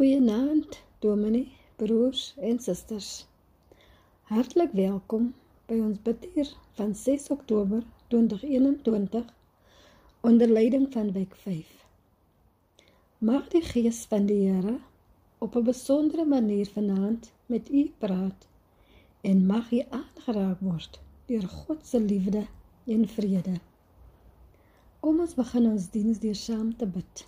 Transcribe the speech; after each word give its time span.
Goeienaand, 0.00 0.80
dominee, 0.98 1.52
broers 1.76 2.34
en 2.38 2.58
susters. 2.58 3.26
Hartlik 4.30 4.70
welkom 4.72 5.26
by 5.68 5.76
ons 5.76 5.98
bidtuur 6.00 6.52
van 6.78 6.94
6 6.96 7.26
Oktober 7.34 7.82
2021 8.08 9.26
onder 10.30 10.48
leiding 10.48 10.86
van 10.94 11.10
week 11.12 11.36
5. 11.42 11.74
Mag 13.18 13.50
die 13.52 13.60
Gees 13.60 13.98
van 14.08 14.24
die 14.30 14.38
Here 14.46 14.78
op 15.38 15.58
'n 15.60 15.68
besondere 15.68 16.24
manier 16.24 16.70
vanaand 16.76 17.32
met 17.46 17.68
u 17.68 17.82
praat 17.98 18.46
en 19.20 19.46
mag 19.46 19.68
u 19.72 19.82
aangeraak 19.90 20.60
word 20.60 21.00
deur 21.26 21.48
God 21.48 21.86
se 21.86 22.00
liefde 22.00 22.46
en 22.86 23.04
vrede. 23.08 23.60
Kom 25.00 25.20
ons 25.20 25.34
begin 25.34 25.70
ons 25.74 25.90
diens 25.90 26.18
deur 26.18 26.40
saam 26.46 26.76
te 26.76 26.86
bid. 26.86 27.26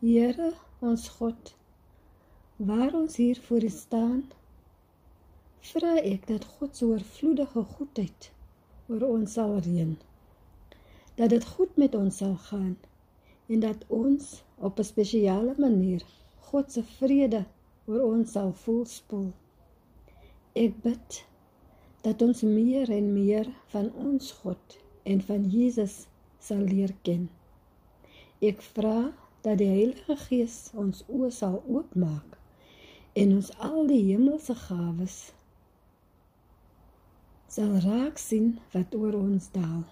Here 0.00 0.52
ons 0.80 1.02
God 1.18 1.50
waar 2.56 2.94
ons 2.96 3.16
hier 3.20 3.40
voor 3.46 3.66
U 3.68 3.68
staan 3.74 4.22
vra 5.70 5.90
ek 6.00 6.24
dat 6.30 6.46
God 6.54 6.78
se 6.78 6.86
oorvloedige 6.88 7.64
goedheid 7.74 8.30
oor 8.88 9.04
ons 9.08 9.36
sal 9.36 9.52
reën 9.66 9.92
dat 11.20 11.34
dit 11.34 11.44
goed 11.52 11.76
met 11.84 11.98
ons 12.00 12.22
sal 12.22 12.32
gaan 12.46 12.72
en 13.52 13.60
dat 13.66 13.84
ons 14.00 14.32
op 14.70 14.80
'n 14.80 14.88
spesiale 14.92 15.54
manier 15.66 16.08
God 16.48 16.72
se 16.72 16.86
vrede 16.96 17.44
oor 17.84 18.02
ons 18.08 18.32
sal 18.38 18.56
voel 18.64 18.84
spoel 18.96 19.30
ek 20.64 20.82
bid 20.88 21.24
dat 22.08 22.22
ons 22.22 22.46
meer 22.58 22.90
en 23.00 23.12
meer 23.12 23.52
van 23.76 23.92
ons 24.08 24.32
God 24.42 24.80
en 25.04 25.20
van 25.20 25.44
Jesus 25.44 26.06
sal 26.38 26.64
leer 26.72 26.94
ken. 27.02 27.28
Ek 28.40 28.62
vra 28.74 29.12
dat 29.44 29.58
die 29.58 29.70
Heilige 29.70 30.16
Gees 30.26 30.56
ons 30.74 31.04
oë 31.08 31.30
sal 31.34 31.60
oopmaak 31.66 32.38
en 33.20 33.36
ons 33.40 33.50
al 33.58 33.86
die 33.90 34.02
hemelse 34.12 34.54
gawes 34.66 35.20
sal 37.50 37.72
raak 37.82 38.18
sien 38.22 38.50
wat 38.72 38.94
oor 38.94 39.16
ons 39.18 39.48
daal. 39.50 39.82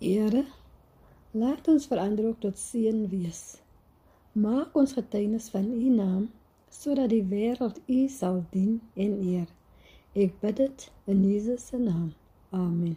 Here, 0.00 0.46
laat 1.42 1.68
ons 1.68 1.88
verander 1.90 2.30
ook 2.30 2.38
tot 2.46 2.56
seën 2.58 3.02
wees. 3.12 3.42
Maak 4.32 4.78
ons 4.80 4.96
getuienis 4.96 5.50
van 5.52 5.68
U 5.68 5.92
naam 5.98 6.24
sodat 6.72 7.12
die 7.12 7.24
wêreld 7.34 7.82
U 7.90 8.00
sal 8.08 8.40
dien 8.54 8.80
en 8.94 9.20
eer. 9.34 9.52
Ek 10.16 10.40
bid 10.40 10.56
dit 10.62 10.88
in 11.04 11.22
Jesus 11.28 11.68
se 11.68 11.84
naam. 11.84 12.12
Amen. 12.56 12.96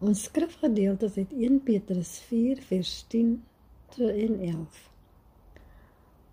Ons 0.00 0.22
skrifgedeelte 0.24 1.10
is 1.10 1.16
uit 1.20 1.32
1 1.36 1.58
Petrus 1.62 2.10
4 2.24 2.62
vers 2.64 2.92
10 3.12 3.34
tot 3.92 4.08
11. 4.08 4.78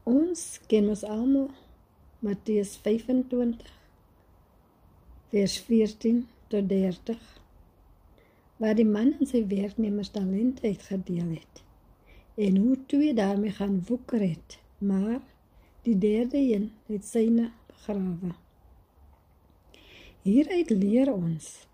Ons 0.08 0.44
ken 0.72 0.88
ons 0.88 1.04
almal 1.04 1.50
Matteus 2.24 2.78
25 2.86 3.74
vers 5.34 5.58
14 5.68 6.24
tot 6.48 6.72
30 6.72 7.28
waar 8.64 8.80
die 8.80 8.88
man 8.88 9.12
en 9.20 9.28
sy 9.28 9.44
werknemers 9.52 10.16
talente 10.16 10.64
uitgedeel 10.64 11.36
het 11.36 11.64
en 12.48 12.64
hoe 12.64 12.80
twee 12.88 13.14
daarmee 13.20 13.52
gaan 13.60 13.82
woeker 13.92 14.24
het 14.24 14.62
maar 14.80 15.20
die 15.84 16.00
derde 16.00 16.40
een 16.40 16.72
het 16.88 17.04
syne 17.04 17.52
begrawe. 17.68 18.32
Hieruit 20.24 20.72
leer 20.72 21.12
ons 21.12 21.68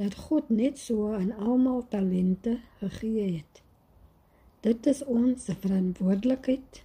dat 0.00 0.14
God 0.14 0.48
net 0.50 0.78
so 0.78 1.12
aan 1.12 1.32
almal 1.32 1.84
talente 1.88 2.58
gegee 2.80 3.28
het. 3.36 3.62
Dit 4.60 4.86
is 4.86 5.04
ons 5.04 5.46
verantwoordelikheid 5.60 6.82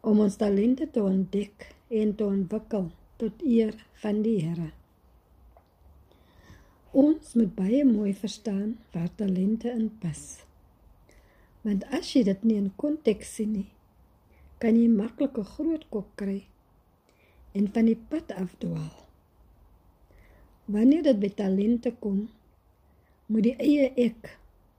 om 0.00 0.20
ons 0.20 0.36
talente 0.36 0.90
te 0.90 1.02
ontdek 1.02 1.68
en 1.88 2.14
te 2.14 2.24
ontwikkel 2.26 2.90
tot 3.16 3.42
eer 3.46 3.76
van 4.02 4.22
die 4.24 4.40
Here. 4.42 4.72
Ons 6.92 7.36
moet 7.38 7.52
baie 7.56 7.84
mooi 7.88 8.10
verstaan 8.12 8.74
waar 8.92 9.08
talente 9.16 9.70
in 9.70 9.86
pas. 10.02 10.42
Want 11.62 11.86
as 11.94 12.10
jy 12.12 12.24
dit 12.26 12.42
nie 12.44 12.58
in 12.58 12.72
konteks 12.76 13.36
sien 13.38 13.54
nie, 13.54 13.70
kan 14.58 14.76
jy 14.76 14.88
maklik 14.90 15.38
'n 15.38 15.52
groot 15.54 15.86
kop 15.88 16.10
kry 16.16 16.42
en 17.54 17.70
van 17.72 17.86
die 17.86 18.00
pad 18.10 18.32
afdwaal. 18.32 19.06
Wanneer 20.72 21.02
dit 21.04 21.18
by 21.20 21.28
talente 21.36 21.90
kom, 22.00 22.22
moet 23.28 23.44
die 23.44 23.56
eie 23.60 23.90
ek 24.00 24.30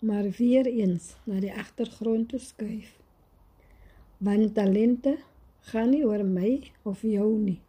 maar 0.01 0.25
weer 0.39 0.65
eens 0.65 1.11
na 1.29 1.37
die 1.43 1.51
agtergrond 1.53 2.31
toe 2.31 2.39
skuif. 2.41 2.95
Want 4.23 4.55
talente 4.57 5.19
gaan 5.69 5.91
nie 5.93 6.01
oor 6.07 6.23
my 6.25 6.55
of 6.89 7.03
jou 7.05 7.27
nie. 7.37 7.59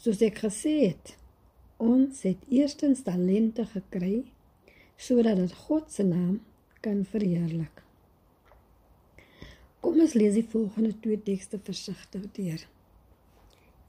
Soos 0.00 0.22
ek 0.24 0.40
gesê 0.46 0.74
het, 0.86 1.12
ons 1.76 2.24
het 2.24 2.48
eerstens 2.48 3.04
talente 3.04 3.68
gekry 3.74 4.22
sodat 4.96 5.42
dit 5.42 5.54
God 5.66 5.92
se 5.92 6.08
naam 6.08 6.40
kan 6.80 7.04
verheerlik. 7.04 7.84
Kom 9.84 10.00
ons 10.00 10.16
lees 10.16 10.38
die 10.38 10.48
volgende 10.48 10.94
twee 11.04 11.20
tekste 11.20 11.60
versigtig 11.60 12.28
deur. 12.38 12.68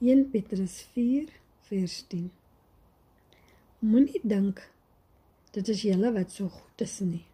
1 0.04 0.28
Petrus 0.34 0.82
4 0.92 1.30
vers 1.70 2.00
10 2.12 2.32
Moenie 3.84 4.20
dink 4.24 4.62
dit 5.52 5.68
is 5.68 5.82
julle 5.84 6.08
wat 6.14 6.30
so 6.32 6.48
goed 6.48 6.82
is 6.84 6.94
nie. 7.04 7.26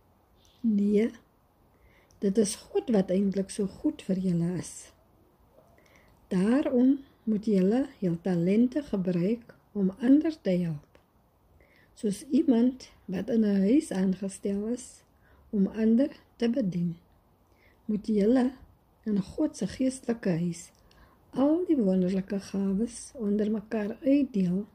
Nee. 0.66 1.04
Dit 2.18 2.40
is 2.42 2.56
God 2.58 2.88
wat 2.90 3.12
eintlik 3.14 3.52
so 3.54 3.70
goed 3.70 4.02
vir 4.02 4.18
julle 4.24 4.48
is. 4.58 4.72
Daarom 6.34 6.96
moet 7.30 7.46
julle 7.46 7.84
jul 8.02 8.16
talente 8.24 8.82
gebruik 8.88 9.54
om 9.78 9.92
ander 10.00 10.34
te 10.42 10.56
help. 10.64 10.98
Soos 11.94 12.24
iemand 12.40 12.88
wat 13.06 13.30
in 13.30 13.46
'n 13.46 13.62
huis 13.68 13.92
aangestel 14.00 14.66
is 14.74 14.88
om 15.50 15.70
ander 15.86 16.10
te 16.36 16.50
bedien. 16.50 16.96
Moet 17.86 18.06
julle 18.06 18.46
in 19.04 19.22
God 19.22 19.56
se 19.56 19.66
geestelike 19.66 20.34
huis 20.42 20.66
al 21.30 21.64
die 21.70 21.78
wonderlike 21.78 22.40
gawes 22.50 23.12
onder 23.14 23.50
mekaar 23.50 23.96
uitdeel 24.02 24.66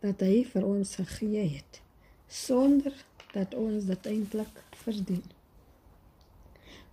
wat 0.00 0.24
hy 0.24 0.44
vir 0.52 0.64
ons 0.66 0.94
gegee 1.00 1.44
het 1.56 1.80
sonder 2.30 2.94
dat 3.34 3.54
ons 3.58 3.84
dit 3.90 4.06
eintlik 4.06 4.62
verdien. 4.84 5.22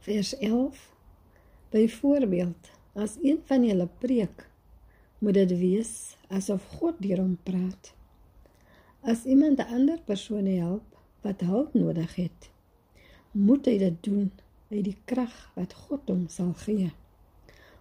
Vers 0.06 0.34
11 0.38 0.85
Byvoorbeeld, 1.69 2.69
as 2.94 3.18
een 3.22 3.41
van 3.45 3.66
julle 3.66 3.90
preek, 4.00 4.45
moet 5.19 5.34
dit 5.34 5.51
wees 5.59 5.91
asof 6.31 6.63
God 6.79 6.95
deur 7.03 7.19
hom 7.19 7.34
praat. 7.44 7.91
As 9.01 9.25
iemand 9.25 9.59
'n 9.59 9.74
ander 9.78 10.00
persoon 10.00 10.45
help 10.45 10.95
wat 11.22 11.41
hulp 11.41 11.74
nodig 11.74 12.16
het, 12.16 12.50
moet 13.31 13.66
hy 13.66 13.78
dit 13.78 14.03
doen 14.03 14.31
uit 14.72 14.84
die 14.84 14.97
krag 15.06 15.51
wat 15.56 15.74
God 15.74 16.07
hom 16.07 16.28
sal 16.28 16.53
gee. 16.53 16.91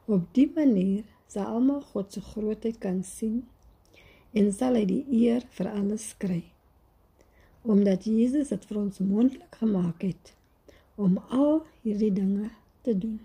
Op 0.04 0.34
dié 0.34 0.50
manier 0.54 1.04
sal 1.26 1.46
almal 1.46 1.80
God 1.80 2.12
se 2.12 2.20
grootheid 2.20 2.78
kan 2.78 3.04
sien 3.04 3.46
en 4.36 4.52
sal 4.52 4.76
hy 4.76 4.84
die 4.88 5.04
eer 5.24 5.46
vir 5.56 5.70
alles 5.72 6.10
kry. 6.20 6.42
Omdat 7.66 8.04
Jesus 8.06 8.52
dit 8.52 8.66
vir 8.68 8.80
ons 8.82 9.00
moontlik 9.02 9.56
gemaak 9.62 10.04
het 10.04 10.34
om 10.96 11.18
al 11.32 11.64
hierdie 11.84 12.12
dinge 12.12 12.50
te 12.86 12.94
doen. 12.96 13.18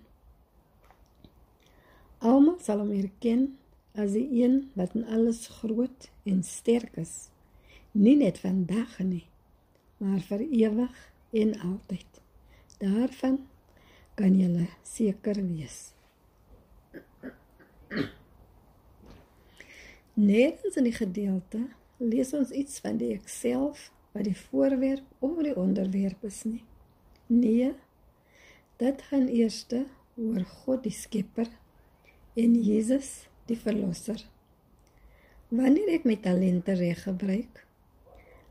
Almal 2.22 2.58
sal 2.64 2.82
hom 2.84 2.92
erken 2.96 3.48
as 3.98 4.16
die 4.16 4.28
een 4.42 4.58
wat 4.78 4.96
in 4.96 5.08
alles 5.12 5.46
groot 5.60 6.10
en 6.30 6.44
sterk 6.48 7.00
is, 7.02 7.32
nie 7.92 8.16
net 8.20 8.40
vandag 8.44 9.00
nie, 9.04 9.26
maar 10.00 10.22
vir 10.30 10.44
ewig 10.48 11.00
en 11.44 11.56
altyd. 11.60 12.22
Daarvan 12.82 13.42
kan 14.20 14.38
jy 14.38 14.68
seker 14.88 15.42
wees. 15.42 15.92
Nêrens 20.20 20.76
in 20.76 20.90
die 20.90 20.96
gedeelte 20.96 21.62
lees 21.98 22.34
ons 22.36 22.52
iets 22.52 22.82
van 22.84 22.98
die 23.00 23.14
ekself 23.16 23.88
wat 24.12 24.28
die 24.28 24.36
voorwerp 24.36 25.24
of 25.24 25.40
die 25.46 25.56
onderwerp 25.56 26.26
is 26.28 26.44
nie. 26.44 26.64
Nee, 27.32 27.72
dit 28.82 29.02
gaan 29.08 29.30
eers 29.32 29.64
oor 30.20 30.44
God 30.44 30.84
die 30.84 30.92
Skepper 30.92 31.48
en 32.36 32.56
Jesus 32.60 33.30
die 33.48 33.56
Verlosser. 33.56 34.20
Wanneer 35.48 35.96
ek 35.96 36.08
my 36.08 36.18
talente 36.20 36.76
reg 36.76 37.06
gebruik, 37.08 37.64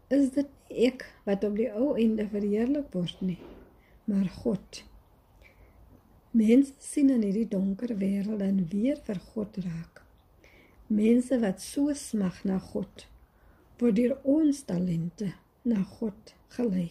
is 0.08 0.32
dit 0.34 0.48
ek 0.88 1.04
wat 1.28 1.44
op 1.44 1.56
die 1.60 1.68
ou 1.72 1.92
einde 2.00 2.26
verheerlik 2.32 2.88
word 2.96 3.20
nie, 3.20 3.40
maar 4.08 4.28
God. 4.42 4.82
Mense 6.32 6.72
sien 6.80 7.12
in 7.12 7.24
hierdie 7.26 7.48
donker 7.50 7.96
wêreld 8.00 8.40
dan 8.40 8.64
weer 8.72 9.00
vir 9.04 9.20
God 9.32 9.60
raak. 9.64 9.99
Mense 10.90 11.36
wat 11.38 11.60
so 11.62 11.92
smag 11.94 12.40
na 12.42 12.56
God 12.58 13.04
word 13.78 13.94
deur 13.94 14.16
ons 14.26 14.64
talente 14.66 15.28
na 15.62 15.84
God 15.86 16.32
gelei. 16.56 16.88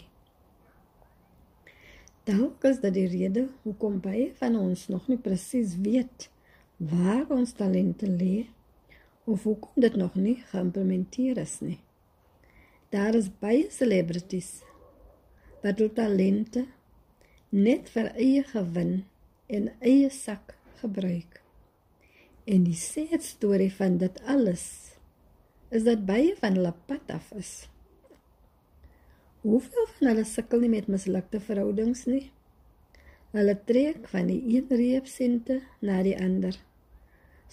Dalk 2.30 2.64
is 2.70 2.80
dit 2.80 2.96
die 2.96 3.10
rede 3.12 3.44
hoekom 3.66 3.98
baie 4.00 4.30
van 4.40 4.56
ons 4.56 4.86
nog 4.94 5.10
nie 5.12 5.20
presies 5.20 5.74
weet 5.84 6.30
waar 6.80 7.28
ons 7.36 7.52
talente 7.60 8.08
lê 8.08 8.46
of 9.28 9.44
hoekom 9.44 9.84
dit 9.84 10.00
nog 10.00 10.16
nie 10.16 10.38
geïmplementeer 10.54 11.44
is 11.44 11.58
nie. 11.60 11.80
Daar 12.96 13.20
is 13.20 13.28
baie 13.44 13.68
celebrities 13.68 14.62
wat 15.60 15.76
hulle 15.76 15.92
talente 16.00 16.64
net 17.52 17.92
vir 17.92 18.14
eie 18.16 18.48
gewin 18.56 18.96
en 19.60 19.70
eie 19.84 20.08
sak 20.24 20.56
gebruik. 20.80 21.44
En 22.50 22.64
die 22.66 22.78
sad 22.78 23.22
storie 23.22 23.70
van 23.74 24.00
dit 24.02 24.16
alles 24.26 24.64
is 25.70 25.84
dat 25.86 26.08
baie 26.08 26.32
van 26.40 26.56
hulle 26.58 26.72
pad 26.90 27.12
af 27.14 27.28
is. 27.38 27.52
Hoeveel 29.44 29.86
van 29.98 30.08
hulle 30.10 30.24
sukkel 30.26 30.64
nie 30.64 30.72
met 30.72 30.90
mislukte 30.90 31.42
verhoudings 31.46 32.08
nie? 32.10 32.32
Hulle 33.36 33.54
trek 33.70 34.10
van 34.10 34.32
die 34.32 34.40
een 34.56 34.74
reepsente 34.82 35.60
na 35.86 36.00
die 36.02 36.16
ander. 36.18 36.58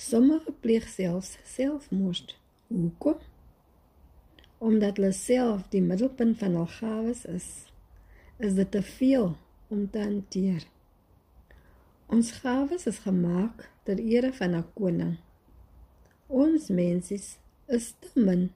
Sommige 0.00 0.56
pleeg 0.64 0.88
selfs 0.88 1.36
selfmoord. 1.44 2.32
Hoekom? 2.72 3.20
Omdat 4.64 4.96
hulle 4.96 5.12
self 5.12 5.68
die 5.76 5.84
middelpunt 5.84 6.40
van 6.40 6.56
hul 6.56 6.72
gawes 6.78 7.26
is, 7.28 7.52
is 8.40 8.56
dit 8.56 8.72
te 8.72 8.80
veel 8.96 9.34
om 9.68 9.84
te 9.92 10.00
hanteer. 10.00 10.64
Ons 12.08 12.38
gawes 12.40 12.88
is 12.88 13.04
gemaak 13.04 13.68
ter 13.86 13.98
ere 14.14 14.32
van 14.38 14.54
'n 14.58 14.66
koning. 14.74 15.14
Ons 16.26 16.68
mensies 16.68 17.38
is 17.66 17.94
te 18.00 18.10
min 18.26 18.50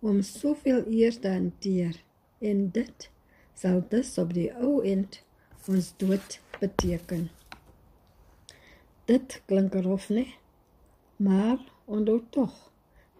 om 0.00 0.22
soveel 0.22 0.82
eer 0.86 1.14
te 1.20 1.28
hanteer 1.28 1.96
en 2.38 2.70
dit 2.70 3.10
sal 3.54 3.82
dus 3.88 4.18
op 4.18 4.34
die 4.34 4.50
ou 4.54 4.84
end 4.84 5.22
ons 5.68 5.92
dood 6.00 6.40
beteken. 6.60 7.28
Dit 9.04 9.42
klink 9.46 9.74
rof, 9.74 10.08
nee, 10.08 10.34
maar 11.16 11.58
onthou 11.84 12.20
tog 12.30 12.54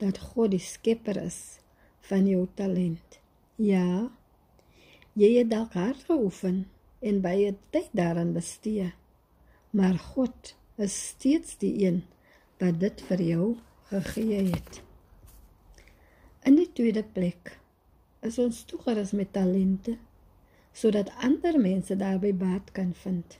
dat 0.01 0.19
God 0.19 0.53
die 0.55 0.63
skepper 0.63 1.17
is 1.21 1.59
van 2.09 2.29
jou 2.29 2.47
talent. 2.55 3.19
Ja, 3.57 4.09
jy 5.19 5.33
het 5.39 5.51
dalk 5.51 5.75
hard 5.77 6.05
geoefen 6.09 6.67
en 7.01 7.21
baie 7.25 7.55
tyd 7.75 7.91
daaraan 7.93 8.33
bestee, 8.33 8.93
maar 9.71 9.99
God 10.15 10.55
is 10.79 10.95
steeds 11.09 11.57
die 11.59 11.73
een 11.85 12.05
wat 12.63 12.79
dit 12.81 13.01
vir 13.09 13.23
jou 13.23 13.47
gegee 13.91 14.45
het. 14.51 14.83
In 16.47 16.55
die 16.59 16.69
tweede 16.73 17.03
plek 17.03 17.57
is 18.23 18.39
ons 18.39 18.63
toegerus 18.71 19.11
met 19.19 19.33
talente 19.35 19.97
sodat 20.79 21.11
ander 21.27 21.59
mense 21.59 21.97
daarby 21.99 22.31
baat 22.35 22.71
kan 22.73 22.93
vind. 22.95 23.39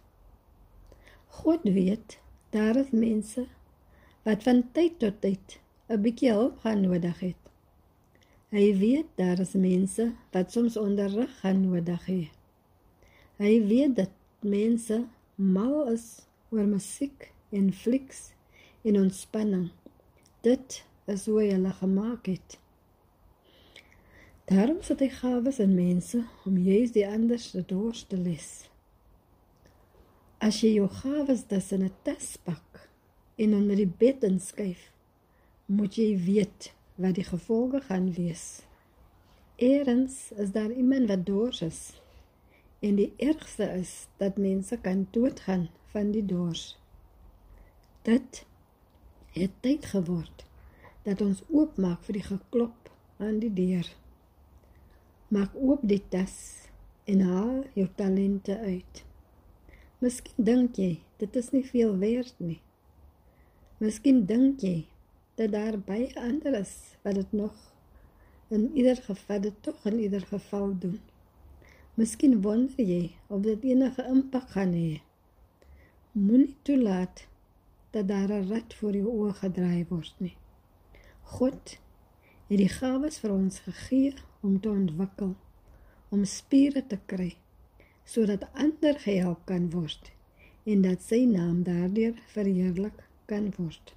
God 1.39 1.63
weet 1.63 2.19
daar 2.51 2.77
is 2.77 2.91
mense 2.91 3.47
wat 4.27 4.43
van 4.43 4.65
tyd 4.75 4.99
tot 4.99 5.21
tyd 5.23 5.59
'n 5.89 6.03
bietjie 6.03 6.33
hulp 6.33 6.59
gaan 6.65 6.81
nodig 6.81 7.21
het. 7.21 7.43
Hy 8.51 8.79
weet 8.79 9.07
daar 9.15 9.39
is 9.39 9.53
mense 9.53 10.13
wat 10.33 10.53
soms 10.53 10.77
onderrig 10.77 11.39
gaan 11.41 11.61
nodig 11.71 12.07
hê. 12.07 12.23
Hy 13.37 13.55
weet 13.67 13.97
dat 13.97 14.11
mense 14.41 15.07
mal 15.35 15.89
is 15.93 16.28
oor 16.51 16.67
musiek 16.67 17.33
en 17.51 17.73
flieks 17.73 18.31
en 18.83 19.01
ontspanning. 19.01 19.69
Dit 20.41 20.83
is 21.07 21.27
hoe 21.27 21.41
hy 21.43 21.51
hulle 21.53 21.73
gemaak 21.81 22.27
het. 22.27 22.59
Daarom 24.49 24.81
sit 24.81 25.03
hy 25.05 25.11
gawes 25.13 25.59
in 25.61 25.75
mense 25.77 26.23
om 26.49 26.57
juis 26.57 26.95
die 26.95 27.05
ander 27.05 27.41
se 27.41 27.61
dors 27.69 28.07
te 28.09 28.17
les. 28.17 28.49
As 30.41 30.63
jy 30.63 30.77
jou 30.79 30.89
gawes 31.03 31.45
dis 31.51 31.73
in 31.77 31.85
'n 31.85 31.93
tas 32.03 32.37
pak 32.45 32.89
en 33.37 33.55
onder 33.55 33.77
die 33.77 33.93
bed 34.03 34.25
inskuif, 34.25 34.93
moet 35.67 35.99
jy 36.01 36.17
weet 36.17 36.73
wat 36.97 37.15
die 37.15 37.29
gevolge 37.29 37.81
gaan 37.81 38.13
wees. 38.13 38.63
Eerens 39.57 40.33
is 40.37 40.53
daar 40.53 40.71
iemand 40.71 41.09
wat 41.09 41.27
dors 41.27 41.63
is. 41.63 41.81
En 42.79 42.95
die 42.95 43.13
ergste 43.17 43.65
is 43.65 44.07
dat 44.17 44.37
mense 44.37 44.79
kan 44.79 45.07
doodgaan 45.11 45.69
van 45.91 46.11
die 46.11 46.25
dors. 46.25 46.79
Dit 48.03 48.45
het 49.33 49.51
tyd 49.61 49.87
geword 49.87 50.45
dat 51.03 51.21
ons 51.21 51.43
oopmaak 51.49 52.05
vir 52.07 52.21
die 52.21 52.27
geklop 52.29 52.91
aan 53.19 53.41
die 53.43 53.53
deur. 53.53 53.89
Maak 55.35 55.57
oop 55.59 55.83
die 55.83 56.03
tas 56.13 56.37
en 57.09 57.25
haal 57.27 57.65
jou 57.75 57.89
talente 57.97 58.59
uit. 58.59 59.03
Miskien 59.99 60.47
dink 60.47 60.79
jy 60.79 60.93
dit 61.19 61.37
is 61.37 61.51
nie 61.51 61.65
veel 61.67 61.97
werd 61.99 62.35
nie. 62.39 62.61
Miskien 63.83 64.23
dink 64.31 64.63
jy 64.63 64.87
dat 65.41 65.53
daar 65.55 65.79
baie 65.79 66.13
ander 66.21 66.61
is 66.61 66.75
wat 67.03 67.19
dit 67.19 67.33
nog 67.33 67.57
in 68.55 68.71
ieder 68.75 68.97
geval 68.97 69.41
dit 69.41 69.63
tog 69.67 69.85
in 69.91 69.99
ieder 69.99 70.23
geval 70.31 70.79
doen. 70.79 71.01
Miskien 71.99 72.37
wonder 72.43 72.79
jy 72.79 73.17
of 73.27 73.41
dit 73.43 73.65
enige 73.73 74.05
impak 74.07 74.53
gaan 74.55 74.71
hê. 74.77 75.01
Moenie 76.15 76.55
toelaat 76.63 77.25
dat 77.91 78.07
daar 78.09 78.31
'n 78.37 78.49
rat 78.51 78.75
voor 78.75 78.95
jou 78.99 79.09
oë 79.23 79.33
gedraai 79.41 79.85
word 79.89 80.15
nie. 80.19 80.37
God 81.23 81.75
het 82.49 82.59
die 82.63 82.69
gawes 82.69 83.19
vir 83.19 83.33
ons 83.33 83.59
gegee 83.67 84.15
om 84.41 84.61
te 84.61 84.71
ontwikkel, 84.71 85.35
om 86.09 86.25
spiere 86.25 86.87
te 86.87 86.99
kry 87.07 87.37
sodat 88.05 88.49
ander 88.55 88.95
gehelp 88.99 89.45
kan 89.45 89.71
word 89.71 90.13
en 90.65 90.83
dat 90.83 91.03
sy 91.03 91.25
naam 91.25 91.63
daardeur 91.63 92.15
verheerlik 92.35 93.09
kan 93.27 93.53
word. 93.57 93.95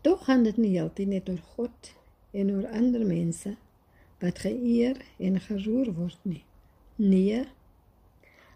Tog 0.00 0.24
gaan 0.24 0.42
dit 0.42 0.56
nie 0.56 0.80
altyd 0.82 1.08
net 1.08 1.28
oor 1.28 1.44
God 1.56 1.94
en 2.30 2.50
oor 2.50 2.66
ander 2.68 3.06
mense 3.06 3.56
wat 4.20 4.38
geëer 4.38 5.00
en 5.18 5.40
geroer 5.40 5.92
word 5.94 6.18
nie. 6.22 6.44
Nee. 6.96 7.44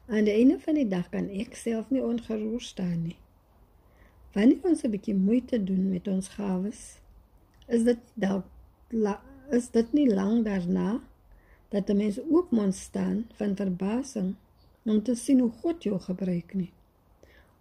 Aan 0.07 0.25
die 0.25 0.33
einde 0.35 0.59
van 0.59 0.75
die 0.75 0.89
dag 0.89 1.09
kan 1.09 1.29
ek 1.29 1.55
self 1.55 1.91
nie 1.91 2.03
ongeroer 2.03 2.63
staan 2.65 3.03
nie. 3.03 3.17
Wanneer 4.33 4.65
ons 4.71 4.83
'n 4.85 4.91
bietjie 4.91 5.15
moeite 5.15 5.65
doen 5.65 5.91
met 5.91 6.09
ons 6.09 6.29
gawes, 6.29 7.01
is 7.67 7.83
dit 7.85 7.99
dalk 8.15 8.45
is 9.51 9.71
dit 9.71 9.93
nie 9.93 10.09
lank 10.11 10.45
daarna 10.45 11.01
dat 11.69 11.91
'n 11.91 11.97
mens 11.97 12.19
oopmond 12.31 12.75
staan 12.75 13.27
van 13.35 13.57
verbasing 13.57 14.35
om 14.85 15.03
te 15.03 15.15
sien 15.15 15.41
hoe 15.41 15.51
God 15.51 15.83
jou 15.83 16.01
gebruik 16.01 16.55
nie. 16.55 16.73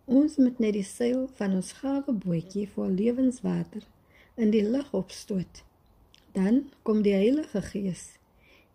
Ons 0.05 0.37
moet 0.37 0.59
net 0.59 0.73
die 0.73 0.83
seil 0.83 1.27
van 1.33 1.53
ons 1.53 1.71
gawe 1.71 2.13
bootjie 2.13 2.69
vol 2.69 2.89
lewenswater 2.89 3.83
in 4.35 4.49
die 4.49 4.69
lug 4.69 4.93
opstoot. 4.93 5.63
Dan 6.33 6.69
kom 6.83 7.01
die 7.01 7.13
Heilige 7.13 7.61
Gees 7.61 8.17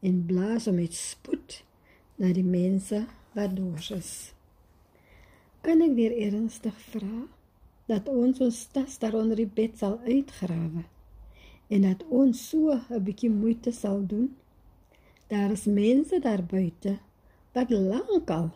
en 0.01 0.25
blaas 0.27 0.67
om 0.67 0.81
met 0.81 0.95
spoed 0.95 1.63
na 2.17 2.33
die 2.33 2.45
mense 2.45 3.05
wat 3.35 3.57
dors 3.57 3.91
is. 3.91 4.13
Kan 5.65 5.81
ek 5.83 5.95
weer 5.97 6.17
ernstig 6.27 6.77
vra 6.91 7.29
dat 7.89 8.09
ons 8.09 8.41
ons 8.41 8.67
tas 8.73 8.99
daar 8.99 9.17
onder 9.17 9.37
die 9.37 9.49
bed 9.49 9.79
sal 9.79 10.01
uitgrawe? 10.05 10.85
en 11.67 11.81
dat 11.83 12.05
ons 12.09 12.49
so 12.49 12.73
'n 12.91 13.03
bietjie 13.03 13.31
moeite 13.31 13.73
sal 13.73 14.07
doen. 14.07 14.37
Daar 15.27 15.51
is 15.51 15.65
mense 15.65 16.19
daar 16.21 16.45
buite 16.45 16.99
wat 17.53 17.71
lankal 17.71 18.51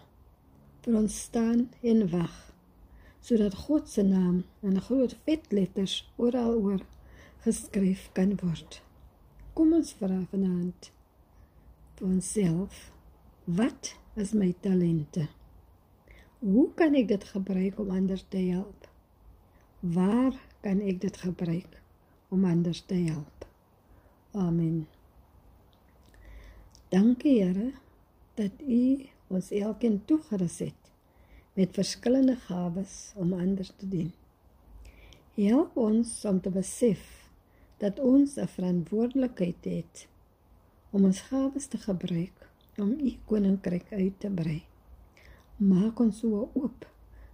vir 0.83 0.95
ons 0.97 1.21
staan 1.21 1.71
en 1.81 2.11
wag 2.11 2.37
sodat 3.21 3.55
God 3.55 3.89
se 3.89 4.03
naam 4.03 4.45
in 4.63 4.81
groot 4.81 5.17
vet 5.25 5.53
letters 5.53 6.13
oral 6.17 6.55
oor 6.55 6.81
geskryf 7.45 8.11
kan 8.13 8.37
word. 8.43 8.83
Kom 9.59 9.75
ons 9.75 9.91
vra 9.99 10.21
vanaand 10.31 10.93
vir 11.99 12.07
onsself, 12.07 12.93
wat 13.59 13.97
is 14.15 14.31
my 14.31 14.53
talente? 14.63 15.27
Hoe 16.39 16.69
kan 16.79 16.95
ek 16.95 17.11
dit 17.11 17.27
gebruik 17.33 17.83
om 17.83 17.91
ander 17.91 18.23
te 18.31 18.39
help? 18.53 18.87
Waar 19.83 20.39
kan 20.63 20.79
ek 20.79 21.03
dit 21.03 21.23
gebruik? 21.27 21.83
om 22.29 22.45
ander 22.45 22.87
te 22.87 22.95
help. 22.95 23.47
Amen. 24.31 24.87
Dankie 26.89 27.43
Here 27.43 27.73
dat 28.35 28.61
U 28.67 29.07
ons 29.29 29.51
elkeen 29.51 30.05
toegerus 30.05 30.59
het 30.59 30.93
met 31.59 31.75
verskillende 31.75 32.37
gawes 32.37 33.13
om 33.17 33.33
ander 33.33 33.69
te 33.77 33.89
dien. 33.89 34.13
Help 35.35 35.77
ons 35.77 36.25
om 36.25 36.41
te 36.41 36.51
besef 36.51 37.28
dat 37.79 37.99
ons 37.99 38.37
'n 38.37 38.47
verantwoordelikheid 38.47 39.65
het 39.65 40.09
om 40.91 41.05
ons 41.05 41.21
gawes 41.21 41.67
te 41.67 41.79
gebruik 41.79 42.51
om 42.77 42.91
U 42.91 43.13
koninkryk 43.25 43.93
uit 43.93 44.21
te 44.21 44.31
brei. 44.31 44.63
Maak 45.57 46.01
ons 46.01 46.19
so 46.19 46.51
oop 46.55 46.87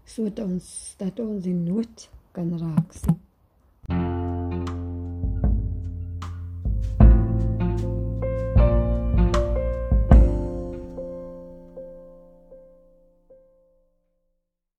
sodat 0.05 0.45
ons 0.45 0.95
dat 0.97 1.21
ons 1.21 1.45
in 1.47 1.63
nood 1.65 2.11
kan 2.33 2.59
raak 2.59 2.93
sien. 2.93 3.24